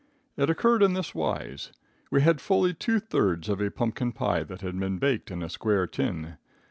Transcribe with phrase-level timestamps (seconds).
[0.35, 1.71] It occurred in this wise:
[2.09, 5.47] We had fully two thirds of a pumpkin pie that had been baked in a
[5.49, 6.37] square tin.